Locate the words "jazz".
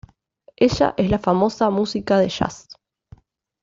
2.27-2.67